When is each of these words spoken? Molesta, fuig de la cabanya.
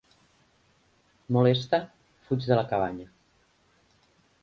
Molesta, 1.37 1.81
fuig 2.25 2.51
de 2.51 2.61
la 2.61 2.67
cabanya. 2.75 3.11